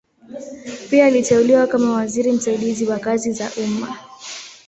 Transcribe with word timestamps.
Pia 0.89 1.05
aliteuliwa 1.05 1.67
kama 1.67 1.93
waziri 1.93 2.31
msaidizi 2.31 2.85
wa 2.85 2.99
kazi 2.99 3.31
za 3.31 3.51
umma. 3.63 3.97